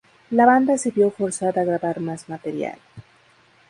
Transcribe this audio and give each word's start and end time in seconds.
La 0.31 0.47
banda 0.47 0.79
se 0.79 0.89
vio 0.89 1.11
forzada 1.11 1.61
a 1.61 1.63
grabar 1.63 1.99
más 1.99 2.27
material. 2.27 2.79